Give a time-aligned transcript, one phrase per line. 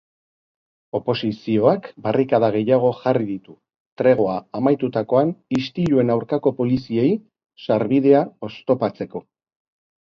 [0.99, 3.55] Oposizioak barrikada gehiago jarri ditu,
[4.03, 7.09] tregoa amaitutakoan istiluen aurkako poliziei
[7.69, 9.27] sarbidea oztopatzeko.